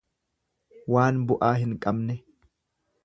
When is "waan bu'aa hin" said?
0.95-1.77